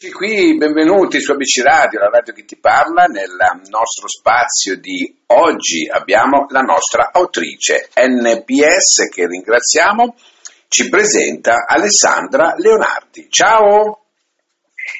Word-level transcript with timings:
Qui, 0.00 0.56
benvenuti 0.56 1.20
su 1.20 1.32
ABC 1.32 1.60
Radio, 1.62 2.00
la 2.00 2.08
radio 2.08 2.32
che 2.32 2.46
ti 2.46 2.56
parla. 2.56 3.04
Nel 3.04 3.36
nostro 3.68 4.08
spazio 4.08 4.80
di 4.80 5.04
oggi 5.26 5.90
abbiamo 5.92 6.46
la 6.48 6.62
nostra 6.62 7.10
autrice 7.12 7.90
NPS 7.94 9.12
che 9.12 9.26
ringraziamo. 9.26 10.16
Ci 10.68 10.88
presenta 10.88 11.66
Alessandra 11.68 12.54
Leonardi. 12.56 13.28
Ciao! 13.28 14.08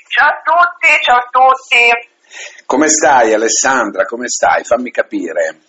Ciao 0.05 0.29
a 0.29 0.43
tutti, 0.45 0.89
ciao 1.01 1.17
a 1.17 1.29
tutti. 1.33 2.65
Come 2.67 2.89
stai 2.91 3.33
Alessandra? 3.33 4.05
Come 4.05 4.29
stai? 4.29 4.65
Fammi 4.65 4.91
capire. 4.91 5.61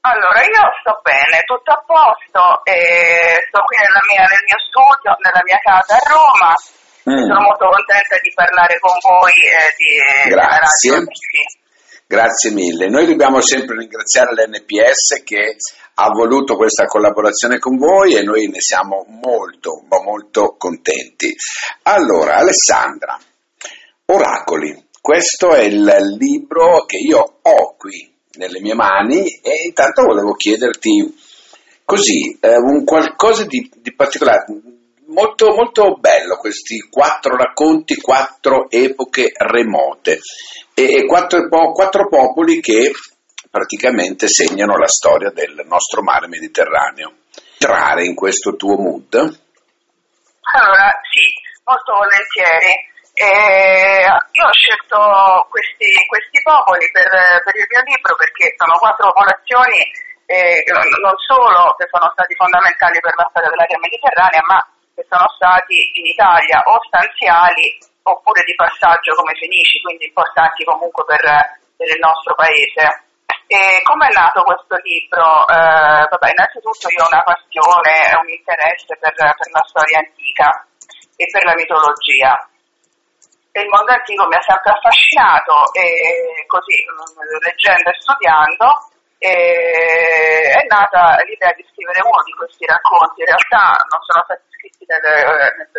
Allora, 0.00 0.44
io 0.44 0.68
sto 0.84 1.00
bene, 1.00 1.44
tutto 1.46 1.72
a 1.72 1.82
posto, 1.86 2.60
eh, 2.64 3.40
sto 3.48 3.64
qui 3.64 3.76
mia, 4.12 4.20
nel 4.28 4.44
mio 4.44 4.60
studio, 4.68 5.16
nella 5.24 5.40
mia 5.48 5.58
casa 5.64 5.96
a 5.96 6.12
Roma 6.12 6.54
Mm. 7.08 7.24
Sono 7.24 7.40
molto 7.40 7.64
contenta 7.64 8.16
di 8.20 8.32
parlare 8.34 8.78
con 8.78 8.92
voi 9.00 9.32
eh, 9.32 9.72
di 9.76 10.30
Grazie. 10.30 11.04
Grazie 12.06 12.50
mille. 12.50 12.88
Noi 12.88 13.06
dobbiamo 13.06 13.40
sempre 13.40 13.78
ringraziare 13.78 14.32
l'NPS 14.34 15.22
che 15.22 15.56
ha 15.94 16.08
voluto 16.08 16.56
questa 16.56 16.86
collaborazione 16.86 17.58
con 17.58 17.76
voi 17.76 18.16
e 18.16 18.22
noi 18.22 18.48
ne 18.48 18.60
siamo 18.60 19.06
molto, 19.08 19.84
molto 19.88 20.56
contenti. 20.58 21.32
Allora, 21.82 22.36
Alessandra, 22.36 23.16
Oracoli, 24.06 24.88
questo 25.00 25.54
è 25.54 25.62
il 25.62 25.84
libro 26.18 26.84
che 26.84 26.96
io 26.96 27.38
ho 27.42 27.76
qui 27.76 28.12
nelle 28.32 28.60
mie 28.60 28.74
mani 28.74 29.24
e 29.40 29.66
intanto 29.66 30.02
volevo 30.02 30.32
chiederti 30.34 31.14
così, 31.84 32.38
eh, 32.40 32.56
un 32.56 32.84
qualcosa 32.84 33.44
di, 33.44 33.70
di 33.76 33.94
particolare 33.94 34.46
molto, 35.10 35.54
molto 35.54 35.94
bello 35.96 36.36
questi 36.36 36.88
quattro 36.90 37.36
racconti, 37.36 38.00
quattro 38.00 38.70
epoche 38.70 39.32
remote 39.36 40.18
e, 40.74 41.06
quattro, 41.06 41.48
quattro 41.48 42.08
popoli 42.08 42.60
che 42.60 42.92
praticamente 43.50 44.28
segnano 44.28 44.76
la 44.76 44.88
storia 44.88 45.30
del 45.30 45.62
nostro 45.66 46.02
mare 46.02 46.28
Mediterraneo. 46.28 47.12
Entrare 47.60 48.04
in 48.04 48.14
questo 48.14 48.56
tuo 48.56 48.76
mood? 48.78 49.14
Allora, 49.14 50.88
sì, 51.12 51.26
molto 51.64 51.92
volentieri. 51.92 52.88
Eh, 53.12 54.06
io 54.06 54.44
ho 54.46 54.54
scelto 54.54 55.46
questi, 55.50 55.92
questi 56.08 56.40
popoli 56.40 56.88
per, 56.90 57.04
per, 57.44 57.52
il 57.52 57.66
mio 57.68 57.82
libro 57.84 58.16
perché 58.16 58.54
sono 58.56 58.78
quattro 58.80 59.12
popolazioni 59.12 59.76
eh, 60.24 60.62
non 60.72 61.12
solo 61.26 61.74
che 61.76 61.84
sono 61.90 62.08
stati 62.14 62.32
fondamentali 62.38 62.96
per 63.02 63.12
la 63.18 63.26
storia 63.28 63.50
dell'area 63.50 63.82
mediterranea, 63.82 64.40
ma 64.46 64.62
che 65.00 65.06
sono 65.08 65.28
stati 65.32 65.80
in 65.96 66.04
Italia 66.04 66.60
o 66.68 66.76
stanziali 66.84 67.80
oppure 68.04 68.44
di 68.44 68.54
passaggio 68.54 69.16
come 69.16 69.32
fenici, 69.40 69.80
quindi 69.80 70.04
importanti 70.04 70.64
comunque 70.64 71.04
per, 71.08 71.24
per 71.76 71.88
il 71.88 72.00
nostro 72.00 72.34
paese. 72.36 73.08
Come 73.82 74.06
è 74.06 74.12
nato 74.14 74.44
questo 74.46 74.76
libro? 74.86 75.42
Eh, 75.48 76.06
vabbè, 76.06 76.30
innanzitutto 76.30 76.86
io 76.86 77.02
ho 77.02 77.10
una 77.10 77.26
passione, 77.26 78.14
un 78.22 78.30
interesse 78.30 78.94
per, 78.94 79.10
per 79.10 79.48
la 79.50 79.64
storia 79.66 79.98
antica 79.98 80.46
e 81.16 81.26
per 81.26 81.42
la 81.44 81.58
mitologia. 81.58 82.30
il 83.58 83.66
mondo 83.66 83.90
antico 83.90 84.28
mi 84.28 84.38
ha 84.38 84.44
sempre 84.46 84.70
affascinato 84.70 85.66
e 85.74 86.46
così, 86.46 86.78
leggendo 87.42 87.90
e 87.90 87.98
studiando, 87.98 88.68
e 89.20 90.48
è 90.48 90.64
nata 90.64 91.20
l'idea 91.28 91.52
di 91.52 91.60
scrivere 91.68 92.00
uno 92.00 92.24
di 92.24 92.32
questi 92.32 92.64
racconti. 92.64 93.20
In 93.20 93.28
realtà 93.28 93.76
non 93.92 94.00
sono 94.00 94.24
stati 94.24 94.48
scritti 94.56 94.88
nel, 94.88 95.04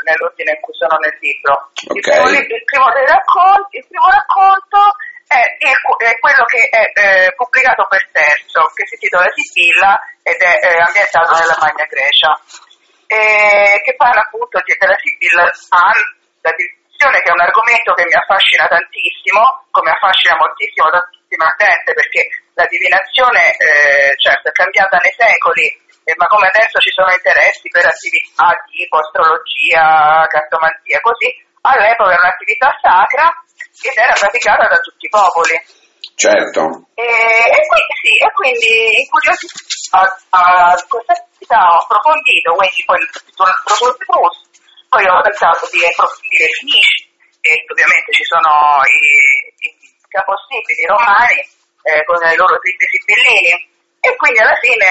nell'ordine 0.05 0.53
in 0.53 0.61
cui 0.61 0.77
sono 0.77 1.01
nel 1.01 1.17
libro. 1.17 1.73
Okay. 1.73 1.97
Il, 1.97 2.05
primo, 2.05 2.37
il, 2.37 2.63
primo 2.69 2.85
racconti, 2.93 3.81
il, 3.81 3.87
primo, 3.89 4.05
racconto 4.13 4.77
è, 5.25 5.41
è, 5.41 5.73
è 5.73 6.13
quello 6.21 6.45
che 6.45 6.61
è 6.69 6.83
eh, 6.93 7.33
pubblicato 7.33 7.89
per 7.89 8.05
terzo, 8.13 8.61
che 8.77 8.85
si 8.85 8.93
intitola 8.93 9.25
Sibilla 9.33 9.97
ed 10.21 10.37
è 10.37 10.53
eh, 10.61 10.77
ambientato 10.77 11.33
nella 11.33 11.57
Magna 11.57 11.89
Grecia, 11.89 12.37
e 13.09 13.81
che 13.81 13.97
parla 13.97 14.21
appunto 14.21 14.61
della 14.61 14.97
Sibilla 15.01 15.49
la 15.49 16.53
divisione 16.53 17.25
che 17.25 17.29
è 17.29 17.33
un 17.33 17.41
argomento 17.41 17.93
che 17.97 18.05
mi 18.05 18.13
affascina 18.13 18.69
tantissimo, 18.69 19.65
come 19.73 19.89
affascina 19.89 20.37
moltissimo 20.37 20.93
tantissima 21.31 21.55
gente, 21.55 21.93
perché 21.93 22.27
la 22.53 22.65
divinazione 22.67 23.55
eh, 23.55 24.15
certo 24.19 24.49
è 24.49 24.51
cambiata 24.51 24.97
nei 24.97 25.15
secoli, 25.15 25.65
eh, 26.03 26.13
ma 26.17 26.27
come 26.27 26.47
adesso 26.47 26.79
ci 26.79 26.91
sono 26.91 27.11
interessi 27.11 27.69
per 27.69 27.85
attività 27.87 28.51
tipo 28.67 28.97
astrologia, 28.99 30.27
cartomanzia, 30.27 30.99
così, 30.99 31.29
all'epoca 31.61 32.11
era 32.11 32.27
un'attività 32.27 32.69
sacra 32.81 33.31
ed 33.81 33.95
era 33.95 34.13
praticata 34.13 34.67
da 34.67 34.77
tutti 34.77 35.05
i 35.05 35.09
popoli. 35.09 35.55
Certo. 36.15 36.91
E, 36.93 37.07
e, 37.07 37.59
quindi, 37.65 37.95
sì, 38.01 38.13
e 38.19 38.29
quindi 38.33 38.71
incuriosito 38.99 39.55
a, 39.95 40.03
a 40.29 40.85
questa 40.85 41.13
attività 41.13 41.59
ho 41.71 41.79
approfondito, 41.81 42.53
quindi 42.53 42.83
poi 42.85 42.99
il 42.99 43.09
professor 43.09 43.95
Proust, 44.05 44.41
poi 44.89 45.07
ho 45.07 45.21
pensato 45.21 45.65
di 45.71 45.81
approfondire 45.81 46.45
i 46.45 46.53
Finici, 46.59 47.09
e 47.41 47.65
ovviamente 47.71 48.11
ci 48.13 48.23
sono 48.25 48.85
i, 48.85 49.01
i 49.65 49.80
capostipiti 50.11 50.83
romani, 50.85 51.39
eh, 51.87 52.03
con 52.03 52.19
i 52.19 52.35
loro 52.35 52.59
tripli 52.59 52.85
sibillini. 52.91 53.69
E 54.01 54.17
quindi 54.17 54.41
alla 54.41 54.57
fine 54.57 54.85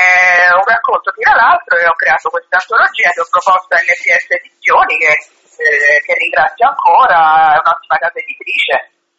un 0.54 0.64
racconto 0.64 1.10
tira 1.12 1.34
l'altro 1.34 1.76
e 1.76 1.84
ho 1.84 1.98
creato 1.98 2.30
questa 2.30 2.62
antologia 2.62 3.10
che 3.10 3.20
ho 3.20 3.28
proposto 3.28 3.74
a 3.74 3.82
NCS 3.82 4.38
Edizioni 4.38 4.94
che, 5.02 5.12
eh, 5.66 5.98
che 6.06 6.14
ringrazio 6.14 6.70
ancora, 6.70 7.58
è 7.58 7.58
un'ottima 7.58 7.98
casa 7.98 8.22
editrice 8.22 8.76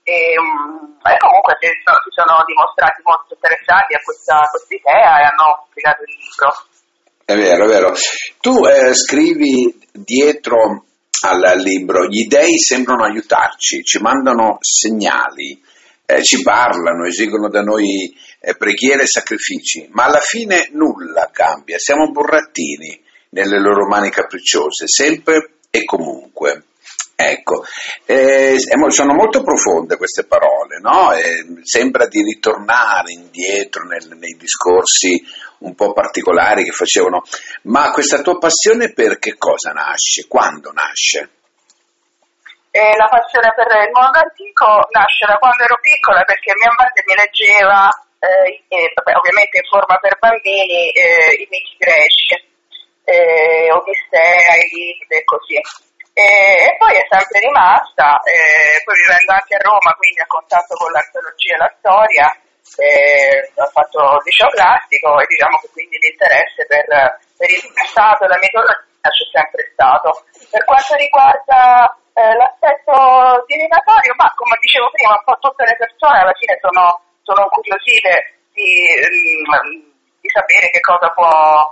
e, 0.08 0.40
um, 0.40 0.96
e 1.04 1.14
comunque 1.20 1.60
si 1.60 1.68
sono, 1.84 2.00
si 2.08 2.12
sono, 2.16 2.34
dimostrati 2.48 3.04
molto 3.04 3.36
interessati 3.36 3.92
a 3.94 4.00
questa, 4.00 4.48
questa 4.48 4.74
idea 4.80 5.12
e 5.20 5.24
hanno 5.28 5.48
pubblicato 5.68 6.00
il 6.08 6.14
libro. 6.16 6.50
È 7.28 7.36
vero, 7.36 7.62
è 7.64 7.68
vero. 7.68 7.90
Tu 8.40 8.54
eh, 8.66 8.96
scrivi 8.96 9.76
dietro 9.92 10.88
al 11.28 11.60
libro, 11.60 12.08
gli 12.08 12.32
dei 12.32 12.58
sembrano 12.58 13.04
aiutarci, 13.04 13.84
ci 13.84 14.00
mandano 14.00 14.58
segnali 14.60 15.62
eh, 16.12 16.24
ci 16.24 16.42
parlano, 16.42 17.06
esigono 17.06 17.48
da 17.50 17.62
noi 17.62 18.14
eh, 18.40 18.56
preghiere 18.56 19.04
e 19.04 19.08
sacrifici, 19.08 19.88
ma 19.92 20.06
alla 20.06 20.20
fine 20.20 20.70
nulla 20.74 21.30
cambia, 21.32 21.78
siamo 21.78 22.12
burrattini 22.12 23.02
nelle 23.30 23.60
loro 23.60 23.88
mani 23.88 24.10
capricciose, 24.10 24.88
sempre 24.88 25.54
e 25.70 25.86
comunque. 25.86 26.64
Ecco, 27.16 27.64
eh, 28.06 28.58
sono 28.88 29.14
molto 29.14 29.44
profonde 29.44 29.96
queste 29.96 30.26
parole, 30.26 30.80
no? 30.82 31.12
sembra 31.62 32.08
di 32.08 32.24
ritornare 32.24 33.12
indietro 33.12 33.86
nel, 33.86 34.18
nei 34.18 34.36
discorsi 34.40 35.24
un 35.60 35.76
po' 35.76 35.94
particolari 35.94 36.64
che 36.64 36.72
facevano, 36.72 37.22
ma 37.64 37.92
questa 37.92 38.24
tua 38.24 38.40
passione 38.40 38.92
per 38.92 39.20
che 39.20 39.36
cosa 39.38 39.72
nasce? 39.72 40.26
Quando 40.28 40.72
nasce? 40.72 41.30
E 42.72 42.96
la 42.96 43.08
passione 43.12 43.52
per 43.52 43.68
il 43.68 43.92
mondo 43.92 44.16
antico 44.16 44.88
nasce 44.96 45.28
da 45.28 45.36
quando 45.36 45.64
ero 45.64 45.76
piccola 45.84 46.24
perché 46.24 46.56
mia 46.56 46.72
madre 46.72 47.04
mi 47.04 47.16
leggeva, 47.20 47.92
eh, 48.16 48.64
eh, 48.72 48.92
vabbè, 48.96 49.12
ovviamente 49.20 49.60
in 49.60 49.68
forma 49.68 50.00
per 50.00 50.16
bambini, 50.16 50.88
eh, 50.96 51.36
i 51.36 51.48
miti 51.52 51.76
greci, 51.76 52.32
eh, 53.04 53.68
Odissea, 53.76 54.56
Elide 54.56 55.20
e 55.20 55.24
così. 55.28 55.60
E, 56.16 56.76
poi 56.80 56.96
è 56.96 57.04
sempre 57.12 57.44
rimasta, 57.44 58.20
eh, 58.24 58.80
poi 58.88 58.96
vivendo 59.04 59.32
anche 59.36 59.56
a 59.56 59.64
Roma, 59.68 59.92
quindi 60.00 60.20
a 60.24 60.32
contatto 60.32 60.76
con 60.80 60.92
l'archeologia 60.92 61.56
e 61.56 61.58
la 61.60 61.76
storia, 61.76 62.28
eh, 62.80 63.52
ho 63.52 63.68
fatto 63.68 64.00
il 64.00 64.24
liceo 64.24 64.48
classico 64.48 65.20
e 65.20 65.26
diciamo 65.28 65.60
che 65.60 65.70
quindi 65.76 66.00
l'interesse 66.00 66.64
per, 66.72 66.88
per 67.36 67.50
il 67.52 67.68
passato 67.76 68.24
e 68.24 68.28
la 68.32 68.40
mitologia 68.40 69.12
c'è 69.12 69.28
sempre 69.28 69.72
stato. 69.76 70.24
Per 70.48 70.64
quanto 70.64 70.96
riguarda 70.96 71.96
eh, 72.14 72.36
l'aspetto 72.36 73.44
divinatorio, 73.48 74.14
ma 74.18 74.28
come 74.36 74.58
dicevo 74.60 74.92
prima, 74.92 75.16
un 75.16 75.24
po' 75.24 75.38
tutte 75.40 75.64
le 75.64 75.76
persone 75.80 76.20
alla 76.20 76.36
fine 76.36 76.60
sono, 76.60 77.00
sono 77.24 77.48
curiosite 77.48 78.52
di, 78.52 78.68
mm, 79.00 80.20
di, 80.20 80.30
sapere 80.30 80.70
che 80.72 80.82
cosa 80.82 81.08
può, 81.16 81.30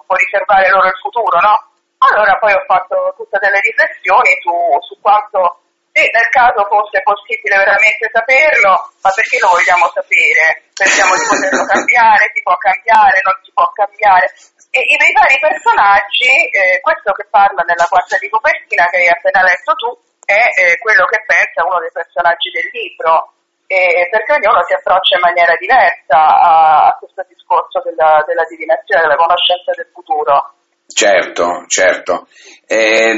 può, 0.07 0.15
riservare 0.15 0.69
loro 0.69 0.87
il 0.87 0.99
futuro, 1.03 1.39
no? 1.39 1.55
Allora 1.99 2.37
poi 2.39 2.53
ho 2.53 2.63
fatto 2.63 3.13
tutte 3.17 3.37
delle 3.43 3.59
riflessioni 3.59 4.31
su, 4.39 4.55
su 4.87 4.95
quanto, 5.03 5.59
se 5.91 6.07
nel 6.07 6.29
caso 6.31 6.63
fosse 6.71 7.03
possibile 7.03 7.59
veramente 7.59 8.07
saperlo, 8.07 8.71
ma 9.03 9.11
perché 9.11 9.37
lo 9.43 9.51
vogliamo 9.51 9.91
sapere? 9.91 10.71
Pensiamo 10.71 11.19
di 11.19 11.27
poterlo 11.27 11.67
cambiare, 11.67 12.31
si 12.31 12.39
può 12.39 12.55
cambiare, 12.55 13.19
non 13.27 13.35
si 13.43 13.51
può 13.51 13.67
cambiare. 13.75 14.31
E 14.71 14.79
i 14.79 14.95
vari 15.11 15.37
personaggi, 15.41 16.29
eh, 16.53 16.79
questo 16.79 17.11
che 17.11 17.25
parla 17.27 17.65
nella 17.67 17.89
quarta 17.89 18.15
di 18.21 18.29
copertina 18.29 18.85
che 18.87 18.97
hai 19.03 19.09
appena 19.09 19.41
letto 19.43 19.73
tu, 19.75 19.89
è 20.29 20.53
eh, 20.53 20.77
quello 20.77 21.09
che 21.09 21.25
pensa 21.25 21.65
uno 21.65 21.81
dei 21.81 21.89
personaggi 21.89 22.53
del 22.53 22.69
libro, 22.69 23.33
eh, 23.65 24.05
perché 24.13 24.37
ognuno 24.37 24.61
si 24.61 24.77
approccia 24.77 25.17
in 25.17 25.25
maniera 25.25 25.57
diversa 25.57 26.21
a, 26.21 26.93
a 26.93 26.97
questo 27.01 27.25
discorso 27.25 27.81
della, 27.81 28.21
della, 28.29 28.45
divinazione, 28.45 29.09
della 29.09 29.17
conoscenza 29.17 29.73
del 29.73 29.89
futuro. 29.89 30.53
Certo, 30.85 31.65
certo. 31.65 32.27
Eh, 32.69 33.17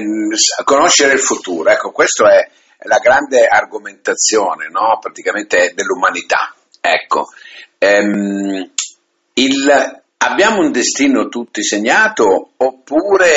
conoscere 0.64 1.12
il 1.12 1.20
futuro, 1.20 1.70
ecco, 1.70 1.92
questo 1.92 2.28
è 2.28 2.48
la 2.88 3.00
grande 3.00 3.46
argomentazione, 3.46 4.72
no? 4.72 4.98
praticamente 5.00 5.74
dell'umanità. 5.76 6.56
Ecco, 6.80 7.28
ehm, 7.78 8.72
il, 9.36 10.02
abbiamo 10.18 10.60
un 10.64 10.72
destino 10.72 11.28
tutti 11.28 11.62
segnato 11.62 12.52
oppure 12.56 13.36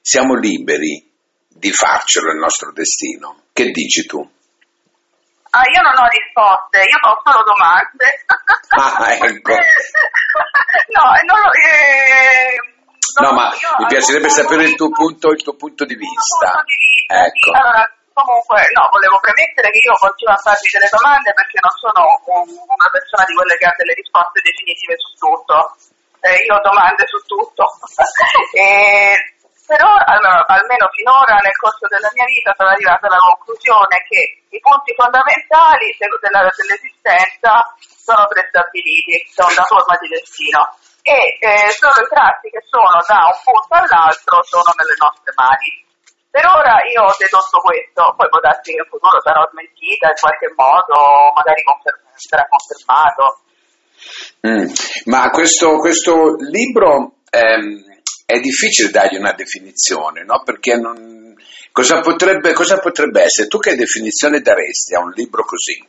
siamo 0.00 0.34
liberi 0.34 1.07
di 1.48 1.72
farcelo 1.72 2.30
il 2.30 2.38
nostro 2.38 2.72
destino? 2.72 3.48
Che 3.52 3.70
dici 3.70 4.06
tu? 4.06 4.20
Ah, 5.50 5.64
io 5.64 5.80
non 5.80 5.96
ho 5.96 6.06
risposte, 6.12 6.84
io 6.84 6.98
ho 7.00 7.16
solo 7.24 7.42
domande. 7.42 8.06
Ah, 8.68 9.00
ecco. 9.16 9.56
no, 10.92 11.04
non, 11.24 11.40
eh, 11.56 12.52
no, 13.24 13.32
ma 13.32 13.48
mi 13.48 13.86
piacerebbe 13.88 14.28
sapere 14.28 14.64
il 14.64 14.76
tuo, 14.76 14.90
punto, 14.90 15.32
il 15.32 15.42
tuo 15.42 15.56
punto 15.56 15.86
di 15.86 15.96
vista. 15.96 16.52
Punto 16.52 16.68
di 16.68 16.76
vista 16.76 17.24
ecco. 17.24 17.48
sì, 17.48 17.56
allora, 17.56 17.82
comunque, 18.12 18.60
no, 18.76 18.92
volevo 18.92 19.16
premettere 19.24 19.72
che 19.72 19.80
io 19.80 19.96
continuo 19.96 20.36
a 20.36 20.42
farvi 20.44 20.68
delle 20.68 20.92
domande 20.92 21.32
perché 21.32 21.58
non 21.64 21.74
sono 21.80 22.02
una 22.76 22.90
persona 22.92 23.24
di 23.24 23.32
quelle 23.32 23.56
che 23.56 23.66
ha 23.66 23.74
delle 23.80 23.96
risposte 23.96 24.44
definitive 24.44 24.94
su 25.00 25.10
tutto. 25.16 25.56
Eh, 26.20 26.44
io 26.44 26.54
ho 26.54 26.60
domande 26.60 27.08
su 27.08 27.18
tutto. 27.24 27.64
e, 28.52 29.37
però, 29.68 29.84
allora, 29.84 30.48
almeno 30.48 30.88
finora 30.96 31.36
nel 31.44 31.52
corso 31.60 31.84
della 31.92 32.08
mia 32.16 32.24
vita 32.24 32.56
sono 32.56 32.72
arrivata 32.72 33.04
alla 33.04 33.20
conclusione 33.20 34.00
che 34.08 34.48
i 34.48 34.60
punti 34.64 34.96
fondamentali 34.96 35.92
della, 36.00 36.48
dell'esistenza 36.48 37.68
sono 37.76 38.24
prestabiliti 38.32 39.28
da 39.36 39.44
una 39.44 39.68
forma 39.68 39.92
di 40.00 40.08
destino 40.08 40.72
e 41.04 41.36
eh, 41.36 41.68
solo 41.76 42.00
i 42.00 42.08
tratti 42.08 42.48
che 42.48 42.64
sono 42.64 42.96
da 43.04 43.28
un 43.28 43.36
punto 43.44 43.72
all'altro 43.76 44.40
sono 44.48 44.72
nelle 44.72 44.96
nostre 44.96 45.36
mani. 45.36 45.68
Per 46.32 46.44
ora 46.48 46.80
io 46.88 47.04
ho 47.04 47.12
dedotto 47.20 47.60
questo, 47.60 48.16
poi 48.16 48.28
può 48.32 48.40
darsi 48.40 48.72
che 48.72 48.80
in 48.80 48.88
futuro 48.88 49.20
sarò 49.20 49.44
smentita 49.52 50.08
in 50.08 50.16
qualche 50.16 50.48
modo, 50.56 51.28
magari 51.36 51.60
conferm- 51.60 52.08
sarà 52.16 52.48
confermato. 52.48 53.44
Mm, 54.48 54.64
ma 55.12 55.28
questo, 55.28 55.76
questo 55.76 56.40
libro 56.40 57.20
ehm, 57.28 57.87
è 58.28 58.44
difficile 58.44 58.92
dargli 58.92 59.16
una 59.16 59.32
definizione, 59.32 60.20
no? 60.20 60.44
Perché 60.44 60.76
non, 60.76 61.32
cosa, 61.72 62.04
potrebbe, 62.04 62.52
cosa 62.52 62.76
potrebbe 62.76 63.24
essere? 63.24 63.48
Tu 63.48 63.56
che 63.56 63.72
definizione 63.72 64.44
daresti 64.44 64.92
a 64.92 65.00
un 65.00 65.16
libro 65.16 65.48
così? 65.48 65.80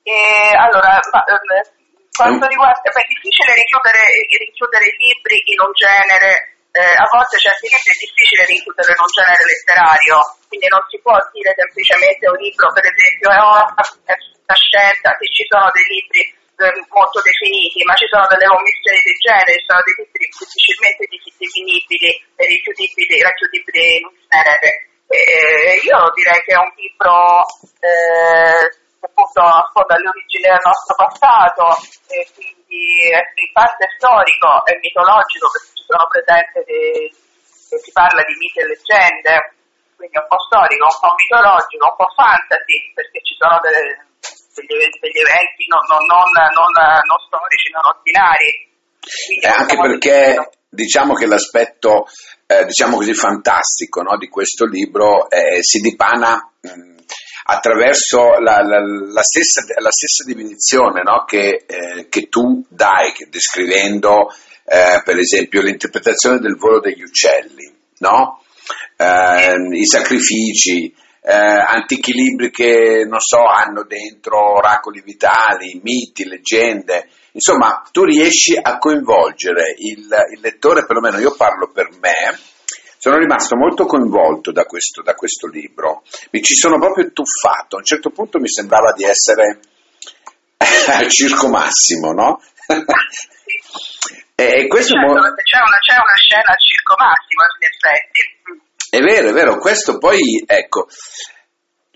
E, 0.00 0.16
allora, 0.56 0.96
ma, 1.12 1.20
eh, 1.28 1.68
quanto 2.08 2.48
riguarda, 2.48 2.88
beh, 2.88 3.04
è 3.04 3.12
difficile 3.20 3.52
richiudere, 3.52 4.00
richiudere 4.32 4.84
i 4.88 4.96
libri 4.96 5.36
in 5.52 5.60
un 5.60 5.72
genere, 5.76 6.56
eh, 6.72 6.80
a 6.80 7.04
volte 7.12 7.36
certi 7.36 7.68
libri 7.68 7.92
è 7.92 8.00
difficile 8.08 8.48
rinchiudere 8.48 8.88
in 8.88 9.04
un 9.04 9.12
genere 9.12 9.44
letterario, 9.44 10.16
quindi 10.48 10.72
non 10.72 10.80
si 10.88 10.96
può 11.04 11.20
dire 11.36 11.52
semplicemente 11.52 12.32
un 12.32 12.38
libro, 12.40 12.72
per 12.72 12.88
esempio, 12.88 13.28
è 13.28 13.40
una 13.44 14.56
scelta, 14.56 15.12
se 15.20 15.26
ci 15.36 15.44
sono 15.52 15.68
dei 15.68 15.84
libri 15.84 16.22
eh, 16.24 16.37
molto 16.90 17.22
definiti, 17.22 17.84
ma 17.86 17.94
ci 17.94 18.10
sono 18.10 18.26
delle 18.26 18.50
commissioni 18.50 18.98
di 19.06 19.14
genere, 19.22 19.62
sono 19.62 19.82
dei 19.86 19.94
libri 20.02 20.26
difficilmente 20.26 21.06
definibili 21.06 22.10
e 22.34 22.42
richiudibili, 22.46 23.22
racchiudibili 23.22 24.02
in 24.02 24.04
un 24.10 24.16
genere. 24.26 24.70
Eh, 25.08 25.80
io 25.86 25.98
direi 26.12 26.40
che 26.44 26.52
è 26.52 26.60
un 26.60 26.72
libro 26.76 27.40
eh, 27.80 28.60
appunto 29.00 29.40
affonda 29.40 29.96
le 29.96 30.08
origini 30.10 30.44
del 30.44 30.60
nostro 30.60 30.94
passato 30.98 31.64
e 32.12 32.28
quindi 32.34 33.08
è 33.08 33.22
in 33.40 33.50
parte 33.54 33.88
storico 33.96 34.66
e 34.66 34.76
mitologico 34.82 35.48
perché 35.48 35.72
ci 35.78 35.84
sono 35.88 36.04
presenti 36.12 36.58
dei, 36.66 37.08
si 37.80 37.92
parla 37.92 38.20
di 38.26 38.34
miti 38.36 38.58
e 38.60 38.66
leggende, 38.66 39.32
quindi 39.96 40.18
un 40.18 40.28
po' 40.28 40.42
storico, 40.44 40.84
un 40.84 41.00
po' 41.00 41.14
mitologico, 41.16 41.88
un 41.88 41.96
po' 41.96 42.12
fantasy 42.12 42.76
perché 42.92 43.22
ci 43.24 43.34
sono 43.38 43.56
delle 43.62 44.07
degli, 44.66 44.88
degli 45.00 45.20
eventi 45.22 45.66
non, 45.68 45.84
non, 45.86 46.04
non, 46.06 46.70
non, 46.72 47.18
storici, 47.26 47.70
non 47.72 47.84
ordinari. 47.86 48.50
Eh, 49.40 49.48
anche 49.48 49.76
perché 49.76 50.50
diciamo 50.68 51.14
che 51.14 51.26
l'aspetto 51.26 52.06
eh, 52.46 52.64
diciamo 52.64 52.96
così 52.96 53.14
fantastico 53.14 54.02
no, 54.02 54.16
di 54.16 54.28
questo 54.28 54.64
libro 54.66 55.30
eh, 55.30 55.62
si 55.62 55.80
dipana 55.80 56.50
mh, 56.60 56.96
attraverso 57.50 58.38
la, 58.40 58.60
la, 58.62 58.80
la, 58.80 59.22
stessa, 59.22 59.62
la, 59.80 59.90
stessa, 59.90 60.24
definizione 60.26 61.02
no, 61.02 61.24
che, 61.26 61.64
eh, 61.66 62.08
che, 62.08 62.28
tu 62.28 62.64
dai, 62.68 63.12
che 63.12 63.28
descrivendo 63.30 64.32
eh, 64.64 65.00
per 65.02 65.16
esempio 65.16 65.62
l'interpretazione 65.62 66.40
del 66.40 66.56
volo 66.56 66.80
degli 66.80 67.02
uccelli, 67.02 67.72
no? 67.98 68.42
Eh, 68.96 69.54
i 69.72 69.86
sacrifici, 69.86 70.94
eh, 71.20 71.34
antichi 71.34 72.12
libri 72.12 72.50
che, 72.50 73.04
non 73.08 73.20
so, 73.20 73.44
hanno 73.44 73.84
dentro 73.84 74.56
oracoli 74.56 75.02
vitali, 75.02 75.80
miti, 75.82 76.24
leggende. 76.24 77.08
Insomma, 77.32 77.82
tu 77.92 78.04
riesci 78.04 78.58
a 78.60 78.78
coinvolgere 78.78 79.74
il, 79.76 80.08
il 80.34 80.40
lettore, 80.40 80.86
perlomeno 80.86 81.18
io 81.18 81.34
parlo 81.36 81.70
per 81.70 81.90
me, 82.00 82.38
sono 82.98 83.16
rimasto 83.16 83.56
molto 83.56 83.86
coinvolto 83.86 84.50
da 84.50 84.64
questo, 84.64 85.02
da 85.02 85.14
questo, 85.14 85.46
libro, 85.46 86.02
mi 86.30 86.42
ci 86.42 86.54
sono 86.54 86.78
proprio 86.78 87.12
tuffato, 87.12 87.76
a 87.76 87.78
un 87.78 87.84
certo 87.84 88.10
punto 88.10 88.40
mi 88.40 88.48
sembrava 88.48 88.92
di 88.92 89.04
essere 89.04 89.60
al 90.98 91.08
circo 91.08 91.48
massimo, 91.48 92.12
no? 92.12 92.42
e 94.34 94.66
questo 94.66 94.94
certo, 94.94 95.06
mo- 95.06 95.14
c'è, 95.14 95.58
una, 95.58 95.78
c'è 95.78 95.94
una 95.94 96.18
scena 96.18 96.48
al 96.50 96.58
circo 96.58 96.94
massimo, 96.98 97.42
in 97.54 97.66
effetti. 97.70 98.66
È 98.90 99.00
vero, 99.00 99.28
è 99.28 99.32
vero, 99.32 99.58
questo 99.58 99.98
poi, 99.98 100.42
ecco, 100.46 100.88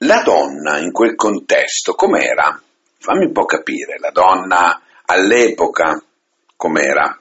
la 0.05 0.21
donna 0.21 0.77
in 0.77 0.93
quel 0.93 1.17
contesto 1.17 1.95
com'era? 1.95 2.61
Fammi 3.01 3.25
un 3.25 3.33
po' 3.33 3.47
capire, 3.47 3.99
la 3.99 4.11
donna 4.11 4.79
all'epoca 5.07 5.97
com'era? 6.55 7.17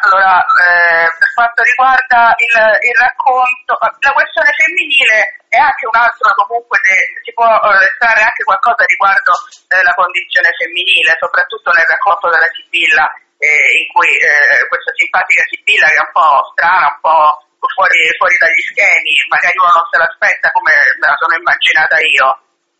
Allora, 0.00 0.40
eh, 0.40 1.12
per 1.12 1.28
quanto 1.36 1.60
riguarda 1.60 2.32
il, 2.40 2.56
il, 2.88 2.96
racconto, 2.96 3.76
la 3.76 4.12
questione 4.16 4.48
femminile 4.56 5.44
è 5.52 5.60
anche 5.60 5.84
un 5.84 5.96
altro, 6.00 6.32
comunque 6.48 6.80
de, 6.80 7.20
si 7.20 7.36
può 7.36 7.44
eh, 7.44 7.84
estrarre 7.84 8.24
anche 8.24 8.48
qualcosa 8.48 8.80
riguardo 8.88 9.36
eh, 9.68 9.84
la 9.84 9.92
condizione 9.92 10.56
femminile, 10.56 11.20
soprattutto 11.20 11.68
nel 11.76 11.84
racconto 11.84 12.32
della 12.32 12.48
Sibilla, 12.48 13.12
eh, 13.36 13.84
in 13.84 13.92
cui 13.92 14.08
eh, 14.08 14.64
questa 14.72 14.96
simpatica 14.96 15.44
Sibilla 15.52 15.92
che 15.92 16.00
è 16.00 16.06
un 16.08 16.16
po' 16.16 16.48
strana, 16.56 16.96
un 16.96 17.00
po' 17.04 17.49
fuori, 17.68 18.00
fuori 18.16 18.36
dagli 18.40 18.62
schemi, 18.72 19.12
magari 19.28 19.56
uno 19.60 19.72
non 19.76 19.86
se 19.90 19.98
l'aspetta 20.00 20.48
come 20.54 20.72
me 20.96 21.06
la 21.08 21.18
sono 21.20 21.34
immaginata 21.36 21.96
io, 22.00 22.28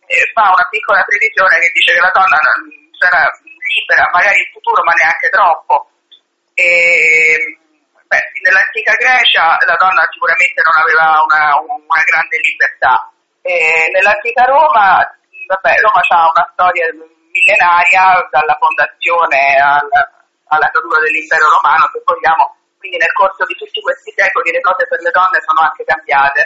e 0.09 0.17
fa 0.33 0.49
una 0.49 0.67
piccola 0.69 1.05
previsione 1.05 1.59
che 1.61 1.71
dice 1.71 1.93
che 1.93 2.01
la 2.01 2.11
donna 2.13 2.39
sarà 2.97 3.23
libera, 3.71 4.09
magari 4.11 4.39
in 4.41 4.51
futuro, 4.51 4.83
ma 4.83 4.93
neanche 4.97 5.29
troppo. 5.29 5.89
E, 6.53 6.67
beh, 8.05 8.25
nell'antica 8.43 8.93
Grecia 8.99 9.55
la 9.63 9.77
donna 9.79 10.03
sicuramente 10.11 10.59
non 10.61 10.75
aveva 10.83 11.07
una, 11.23 11.43
una 11.63 12.03
grande 12.03 12.37
libertà. 12.43 13.07
E 13.41 13.89
nell'antica 13.95 14.43
Roma, 14.45 14.99
vabbè, 14.99 15.73
Roma 15.79 16.01
ha 16.03 16.29
una 16.29 16.45
storia 16.53 16.85
millenaria, 17.31 18.27
dalla 18.29 18.57
fondazione 18.59 19.39
alla, 19.57 20.01
alla 20.51 20.69
caduta 20.69 20.99
dell'impero 20.99 21.47
romano, 21.47 21.89
se 21.89 22.03
vogliamo, 22.03 22.43
quindi 22.81 22.97
nel 22.97 23.13
corso 23.13 23.45
di 23.45 23.53
tutti 23.53 23.79
questi 23.79 24.09
secoli 24.17 24.49
le 24.49 24.65
cose 24.65 24.89
per 24.89 24.99
le 25.05 25.13
donne 25.13 25.37
sono 25.45 25.61
anche 25.61 25.85
cambiate 25.85 26.41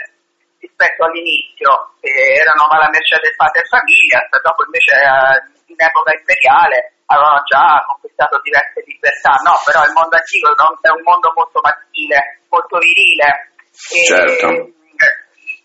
rispetto 0.60 1.08
all'inizio, 1.08 1.96
che 2.00 2.12
erano 2.12 2.68
alla 2.68 2.92
merce 2.92 3.16
del 3.24 3.34
padre 3.36 3.64
e 3.64 3.72
famiglia, 3.72 4.20
dopo 4.28 4.64
invece 4.68 4.92
eh, 4.92 5.36
in 5.72 5.80
epoca 5.80 6.12
imperiale 6.12 6.92
avevano 7.06 7.40
già 7.48 7.80
conquistato 7.86 8.40
diverse 8.44 8.84
libertà. 8.84 9.40
No, 9.40 9.56
però 9.64 9.80
il 9.84 9.96
mondo 9.96 10.16
antico 10.16 10.52
è 10.52 10.90
un 10.92 11.02
mondo 11.02 11.32
molto 11.32 11.58
maschile, 11.64 12.44
molto 12.52 12.76
virile. 12.78 13.56
E, 13.72 14.04
certo. 14.04 14.48
Eh, 14.52 15.12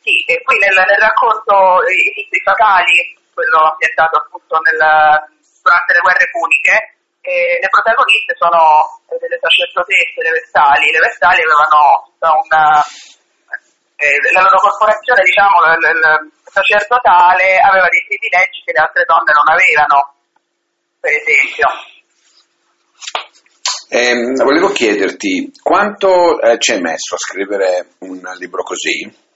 sì, 0.02 0.24
e 0.28 0.42
qui 0.44 0.58
nel, 0.60 0.76
nel 0.76 1.04
racconto 1.04 1.84
I 1.84 2.16
libri 2.16 2.40
fatali, 2.44 2.96
quello 3.34 3.76
ambientato 3.76 4.18
appunto 4.18 4.60
nel, 4.64 4.80
durante 5.62 5.94
le 5.94 6.04
guerre 6.04 6.30
puniche, 6.32 6.76
e 7.22 7.58
le 7.62 7.70
protagoniste 7.70 8.34
sono 8.36 8.60
delle 9.18 9.38
sacerdotesse, 9.38 10.26
le 10.26 10.34
Vestali. 10.34 10.90
Le 10.90 11.06
Vestali 11.06 11.42
avevano 11.42 12.10
una, 12.18 12.82
eh, 13.96 14.18
la 14.34 14.42
loro 14.42 14.58
corporazione, 14.58 15.22
diciamo, 15.22 15.62
sacerdotale 16.50 17.62
aveva 17.62 17.88
dei 17.88 18.04
privilegi 18.10 18.62
che 18.66 18.74
le 18.74 18.82
altre 18.82 19.06
donne 19.06 19.32
non 19.32 19.48
avevano, 19.48 19.98
per 21.00 21.14
esempio. 21.14 21.68
Eh, 23.94 24.44
volevo 24.44 24.72
chiederti 24.72 25.52
quanto 25.62 26.40
eh, 26.40 26.58
ci 26.60 26.72
hai 26.72 26.82
messo 26.82 27.16
a 27.16 27.20
scrivere 27.20 27.96
un 28.00 28.22
libro 28.40 28.64
così? 28.64 29.30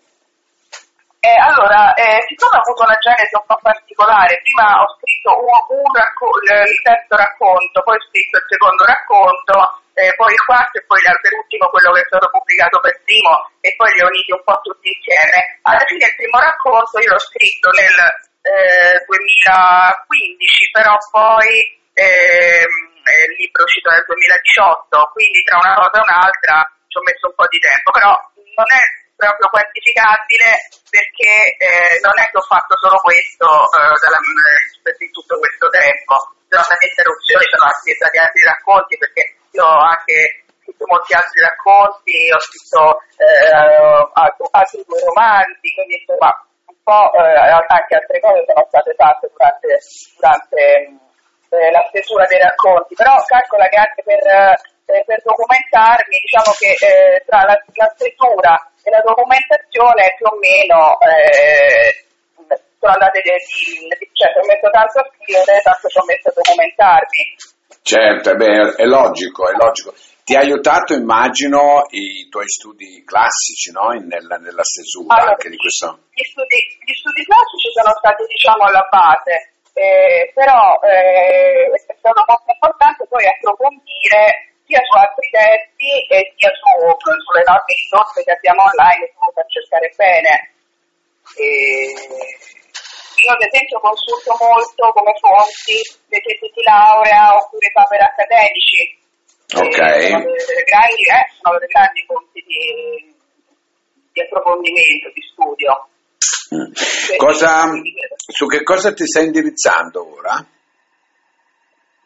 Eh, 1.26 1.42
allora, 1.42 1.90
eh, 1.98 2.22
siccome 2.30 2.54
ho 2.54 2.62
avuto 2.62 2.86
una 2.86 3.02
genesi 3.02 3.34
un 3.34 3.50
po' 3.50 3.58
particolare, 3.58 4.46
prima 4.46 4.78
ho 4.78 4.94
scritto 4.94 5.34
un, 5.34 5.58
un 5.82 5.90
racco- 5.90 6.38
il 6.38 6.82
terzo 6.86 7.18
racconto, 7.18 7.82
poi 7.82 7.98
ho 7.98 8.06
scritto 8.06 8.38
il 8.38 8.46
secondo 8.46 8.86
racconto 8.86 9.58
eh, 9.98 10.14
poi 10.20 10.30
il 10.30 10.44
quarto 10.46 10.78
e 10.78 10.86
poi 10.86 11.02
per 11.02 11.34
ultimo 11.34 11.66
quello 11.74 11.98
che 11.98 12.02
è 12.04 12.10
stato 12.12 12.30
pubblicato 12.30 12.78
per 12.78 13.00
primo 13.02 13.32
e 13.58 13.74
poi 13.74 13.90
li 13.96 14.04
ho 14.04 14.12
uniti 14.12 14.38
un 14.38 14.44
po' 14.46 14.60
tutti 14.62 14.92
insieme. 14.92 15.58
Alla 15.66 15.86
fine 15.90 16.06
il 16.06 16.14
primo 16.20 16.38
racconto 16.38 17.00
io 17.02 17.10
l'ho 17.10 17.26
scritto 17.26 17.74
nel 17.74 17.98
eh, 18.46 19.02
2015, 19.10 20.78
però 20.78 20.94
poi 21.10 21.50
ehm, 21.96 22.74
il 23.02 23.34
libro 23.40 23.64
è 23.64 23.66
uscito 23.66 23.90
nel 23.90 24.06
2018, 24.06 25.10
quindi 25.10 25.42
tra 25.42 25.58
una 25.58 25.74
cosa 25.74 25.96
e 25.98 26.06
un'altra 26.06 26.56
ci 26.86 26.96
ho 27.00 27.04
messo 27.08 27.26
un 27.32 27.36
po' 27.40 27.48
di 27.50 27.58
tempo, 27.58 27.90
però 27.90 28.14
non 28.14 28.70
è 28.70 29.05
proprio 29.16 29.48
quantificabile 29.50 30.70
perché 30.92 31.56
eh, 31.58 32.00
non 32.04 32.16
è 32.20 32.28
che 32.30 32.38
ho 32.38 32.46
fatto 32.46 32.76
solo 32.78 33.00
questo 33.00 33.48
eh, 33.48 33.96
per 34.84 34.96
tutto 35.12 35.40
questo 35.40 35.68
tempo, 35.72 36.16
sono 36.48 36.64
state 36.64 36.88
interruzioni, 36.88 37.46
sono 37.50 37.68
stati 37.72 38.18
altri 38.20 38.44
racconti 38.44 38.98
perché 38.98 39.24
io 39.52 39.64
ho 39.64 39.82
anche 39.82 40.46
scritto 40.62 40.86
molti 40.88 41.14
altri 41.14 41.40
racconti, 41.42 42.16
ho 42.32 42.40
scritto 42.40 42.82
eh, 43.18 43.52
altri 44.52 44.84
due 44.86 45.02
romanzi, 45.04 45.68
quindi 45.74 46.00
insomma 46.00 46.32
un 46.68 46.80
po' 46.84 47.12
eh, 47.14 47.40
anche 47.68 47.96
altre 47.96 48.20
cose 48.20 48.46
sono 48.46 48.66
state 48.68 48.94
fatte 48.96 49.32
durante, 49.32 49.68
durante 50.16 50.62
eh, 51.50 51.72
la 51.72 51.84
stesura 51.90 52.26
dei 52.26 52.40
racconti, 52.40 52.96
però 52.96 53.16
calcola 53.26 53.68
che 53.68 53.78
anche 53.78 54.02
per, 54.04 54.24
eh, 54.86 55.04
per 55.06 55.22
documentarmi, 55.24 56.16
diciamo 56.22 56.52
che 56.58 56.72
eh, 56.78 57.24
tra 57.26 57.44
la, 57.44 57.58
la 57.74 57.90
scrittura 57.98 58.54
e 58.86 58.90
la 58.92 59.02
documentazione 59.02 60.14
più 60.18 60.26
o 60.30 60.38
meno 60.38 60.98
eh, 61.02 62.06
sono 62.78 62.94
andate 62.94 63.22
di, 63.26 63.34
di, 63.34 64.06
cioè 64.14 64.30
ci 64.30 64.40
ho 64.40 64.46
messo 64.46 64.70
tanto 64.70 65.00
a 65.02 65.10
scrivere, 65.10 65.62
tanto 65.66 65.88
ci 65.90 65.98
ho 65.98 66.06
messo 66.06 66.30
a 66.30 66.34
documentarmi. 66.38 67.22
Certo, 67.82 68.36
beh, 68.36 68.78
è 68.78 68.86
logico, 68.86 69.50
è 69.50 69.54
logico. 69.58 69.94
Ti 70.26 70.34
ha 70.34 70.42
aiutato, 70.42 70.94
immagino, 70.94 71.86
i 71.90 72.26
tuoi 72.30 72.50
studi 72.50 73.04
classici, 73.06 73.70
no? 73.70 73.94
nella, 73.94 74.38
nella 74.38 74.66
stesura 74.66 75.22
allora, 75.22 75.38
anche 75.38 75.50
di 75.50 75.58
questo. 75.58 76.10
Gli 76.10 76.26
studi, 76.26 76.58
gli 76.82 76.94
studi 76.98 77.22
classici 77.26 77.70
sono 77.74 77.94
stati, 77.94 78.26
diciamo, 78.26 78.66
alla 78.66 78.90
base, 78.90 79.54
eh, 79.74 80.32
però 80.34 80.82
eh, 80.82 81.70
è 81.70 81.94
stato 81.98 82.26
molto 82.26 82.50
importante 82.50 83.06
poi 83.06 83.26
approfondire 83.26 84.55
sia 84.66 84.82
su 84.82 84.94
altri 84.98 85.30
testi 85.30 85.92
e 86.10 86.34
sia 86.36 86.52
su, 86.58 86.70
sulle 86.74 87.46
norme 87.46 87.74
risorse 87.74 88.24
che 88.26 88.34
abbiamo 88.34 88.66
online 88.66 89.14
per 89.34 89.46
cercare 89.48 89.94
bene. 89.96 90.34
E 91.38 91.50
io 93.26 93.32
ad 93.32 93.42
esempio 93.42 93.80
consulto 93.80 94.36
molto 94.38 94.92
come 94.94 95.14
fonti 95.18 95.78
le 96.10 96.20
tesi 96.22 96.52
di 96.54 96.64
laurea 96.64 97.38
oppure 97.38 97.72
paper 97.74 98.02
accademici. 98.02 98.82
Ok. 99.54 99.80
Sono 100.10 100.30
delle 100.34 100.66
grandi, 100.66 101.04
eh, 101.10 101.26
sono 101.42 101.58
delle 101.58 101.72
grandi 101.72 102.02
fonti 102.06 102.40
di, 102.46 102.62
di 104.12 104.22
approfondimento, 104.22 105.10
di 105.14 105.22
studio. 105.22 105.72
Mm. 106.54 106.72
Cosa, 107.18 107.70
su 108.32 108.46
che 108.46 108.64
cosa 108.64 108.94
ti 108.94 109.06
stai 109.06 109.26
indirizzando 109.26 110.14
ora? 110.18 110.46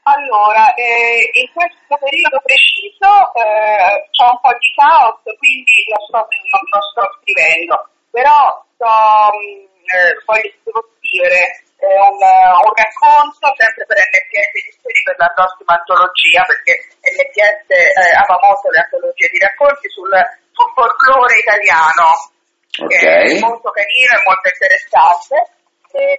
Allora, 0.09 0.73
eh, 0.73 1.21
in 1.37 1.45
questo 1.53 1.93
periodo 2.01 2.41
preciso 2.41 3.29
eh, 3.37 4.09
c'è 4.09 4.25
un 4.25 4.41
po' 4.41 4.57
di 4.57 4.69
caos, 4.73 5.21
quindi 5.37 5.85
non 5.85 6.01
sto, 6.09 6.21
non, 6.25 6.63
non 6.65 6.83
sto 6.89 7.03
scrivendo, 7.21 7.77
però 8.09 8.57
sto, 8.73 8.89
mm, 8.89 9.69
eh, 9.85 10.13
voglio 10.25 10.49
scrivere 10.97 11.61
eh, 11.77 11.93
un, 12.09 12.17
un, 12.17 12.73
racconto 12.73 13.53
sempre 13.53 13.85
per 13.85 14.01
NPS 14.01 14.49
Edizioni 14.49 14.99
per 15.05 15.17
la 15.21 15.29
prossima 15.37 15.77
antologia, 15.77 16.41
perché 16.41 16.73
NPS 17.05 17.69
eh, 17.69 18.13
ama 18.25 18.37
molto 18.41 18.65
le 18.73 18.81
antologie 18.81 19.29
di 19.29 19.39
racconti 19.45 19.87
sul, 19.93 20.09
sul 20.57 20.69
folklore 20.73 21.37
italiano. 21.37 22.33
Okay. 22.81 23.37
È 23.37 23.39
molto 23.45 23.69
carino 23.69 24.13
e 24.17 24.25
molto 24.25 24.47
interessante, 24.49 25.37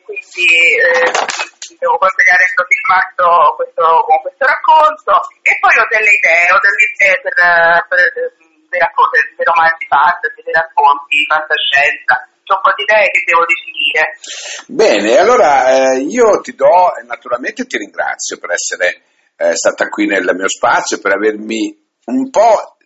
quindi 0.07 0.47
eh, 0.79 1.59
devo 1.79 1.99
consegnare 1.99 2.43
entro 2.49 2.67
filmato 2.67 3.27
questo, 3.55 3.85
questo 4.25 4.45
racconto 4.47 5.13
e 5.45 5.53
poi 5.61 5.75
ho 5.79 5.87
delle 5.91 6.13
idee, 6.17 6.47
ho 6.51 6.61
delle 6.63 6.85
idee 6.91 7.15
per, 7.21 7.37
per, 7.87 8.01
dei, 8.71 8.81
racconti, 8.81 9.15
dei 9.37 9.47
romanzi 9.47 9.85
fantasy, 9.87 10.41
dei 10.43 10.57
racconti, 10.57 11.17
fantascienza, 11.29 12.15
un 12.51 12.63
po' 12.63 12.75
di 12.75 12.83
idee 12.83 13.07
che 13.15 13.23
devo 13.27 13.45
definire. 13.47 14.03
Bene, 14.67 15.09
allora 15.19 15.95
eh, 15.95 16.03
io 16.03 16.41
ti 16.41 16.55
do, 16.55 16.91
naturalmente 17.07 17.67
ti 17.67 17.79
ringrazio 17.79 18.39
per 18.39 18.51
essere 18.51 19.03
eh, 19.37 19.55
stata 19.55 19.89
qui 19.89 20.07
nel 20.07 20.29
mio 20.35 20.49
spazio, 20.49 20.99
per 20.99 21.13
avermi 21.13 21.79
un 22.07 22.31
po' 22.31 22.77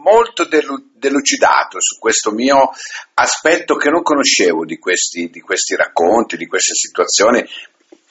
molto 0.00 0.48
delucidato 0.48 1.76
su 1.78 1.98
questo 1.98 2.30
mio 2.30 2.70
aspetto 3.14 3.76
che 3.76 3.90
non 3.90 4.02
conoscevo 4.02 4.64
di 4.64 4.78
questi, 4.78 5.28
di 5.28 5.40
questi 5.40 5.76
racconti, 5.76 6.36
di 6.36 6.46
queste 6.46 6.74
situazioni, 6.74 7.46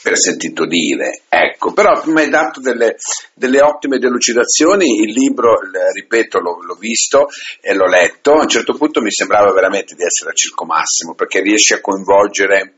per 0.02 0.18
sentito 0.18 0.66
dire, 0.66 1.24
ecco, 1.28 1.74
però 1.74 2.02
mi 2.06 2.22
hai 2.22 2.30
dato 2.30 2.62
delle, 2.62 2.96
delle, 3.34 3.62
ottime 3.62 3.98
delucidazioni, 3.98 5.02
il 5.02 5.12
libro, 5.12 5.60
ripeto, 5.94 6.40
l'ho, 6.40 6.64
l'ho, 6.64 6.76
visto 6.76 7.28
e 7.62 7.74
l'ho 7.74 7.88
letto, 7.88 8.32
a 8.32 8.44
un 8.44 8.48
certo 8.48 8.76
punto 8.76 9.02
mi 9.02 9.12
sembrava 9.12 9.52
veramente 9.52 9.96
di 9.96 10.04
essere 10.04 10.32
a 10.32 10.34
Circo 10.34 10.66
Massimo, 10.66 11.16
perché 11.16 11.42
riesce 11.42 11.76
a 11.76 11.82
coinvolgere 11.82 12.76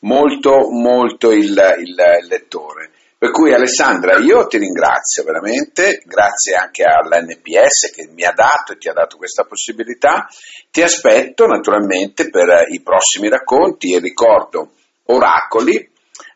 molto, 0.00 0.70
molto 0.70 1.32
il, 1.32 1.76
il 1.80 2.26
lettore. 2.28 2.90
Per 3.18 3.32
cui 3.32 3.52
Alessandra, 3.52 4.18
io 4.18 4.46
ti 4.46 4.56
ringrazio 4.56 5.24
veramente, 5.24 6.00
grazie 6.06 6.54
anche 6.54 6.84
all'NPS 6.84 7.90
che 7.92 8.08
mi 8.14 8.24
ha 8.24 8.32
dato 8.32 8.72
e 8.72 8.78
ti 8.78 8.88
ha 8.88 8.94
dato 8.94 9.18
questa 9.18 9.44
possibilità. 9.44 10.26
Ti 10.70 10.80
aspetto 10.80 11.44
naturalmente 11.44 12.30
per 12.30 12.64
i 12.70 12.80
prossimi 12.80 13.28
racconti 13.28 13.92
e 13.92 13.98
ricordo 13.98 14.70
Oracoli, 15.04 15.86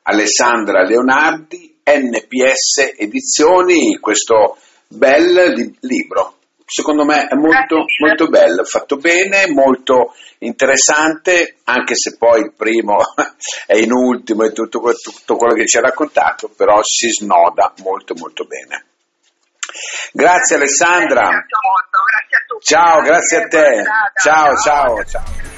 Alessandra 0.06 0.82
Leonardi, 0.82 1.80
NPS 1.82 2.94
Edizioni, 2.96 3.98
questo 3.98 4.58
bel 4.86 5.52
li- 5.54 5.76
libro. 5.80 6.36
Secondo 6.66 7.04
me 7.04 7.26
è 7.26 7.34
molto, 7.34 7.84
molto 8.00 8.26
bello, 8.28 8.64
fatto 8.64 8.96
bene, 8.96 9.46
molto 9.48 10.14
interessante, 10.38 11.56
anche 11.64 11.94
se 11.94 12.16
poi 12.16 12.40
il 12.40 12.52
primo 12.56 12.96
è 13.66 13.76
in 13.76 13.92
ultimo 13.92 14.44
e 14.44 14.52
tutto, 14.52 14.80
tutto 14.80 15.36
quello 15.36 15.54
che 15.54 15.66
ci 15.66 15.76
ha 15.78 15.82
raccontato, 15.82 16.50
però 16.54 16.80
si 16.82 17.08
snoda 17.08 17.72
molto 17.82 18.14
molto 18.16 18.44
bene. 18.44 18.86
Grazie 20.12 20.56
Alessandra. 20.56 21.28
Grazie 21.28 21.58
molto, 21.70 21.98
grazie 22.10 22.36
a 22.36 22.44
tutti. 22.46 22.64
Ciao, 22.64 23.00
grazie 23.00 23.36
a 23.36 23.48
te. 23.48 23.82
Ciao, 24.22 24.56
ciao, 24.56 25.04
ciao. 25.04 25.53